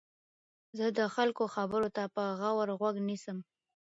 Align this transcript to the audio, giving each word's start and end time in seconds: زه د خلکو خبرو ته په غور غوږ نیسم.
زه 0.77 0.85
د 0.97 0.99
خلکو 1.15 1.43
خبرو 1.55 1.87
ته 1.95 2.03
په 2.15 2.23
غور 2.39 2.69
غوږ 2.79 2.95
نیسم. 3.07 3.37